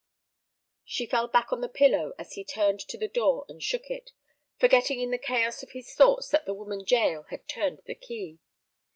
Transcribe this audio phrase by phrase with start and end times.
[0.83, 4.13] She fell back on the pillow as he turned to the door and shook it,
[4.57, 8.39] forgetting in the chaos of his thoughts that the woman Jael had turned the key.